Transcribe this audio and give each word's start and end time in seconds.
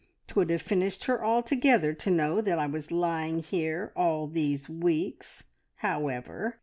'Twould 0.25 0.49
have 0.49 0.63
finished 0.63 1.05
her 1.05 1.23
altogether 1.23 1.93
to 1.93 2.09
know 2.09 2.41
that 2.41 2.57
I 2.57 2.65
was 2.65 2.89
lying 2.89 3.37
here 3.43 3.91
all 3.95 4.25
these 4.25 4.67
weeks. 4.67 5.43
However!" 5.75 6.57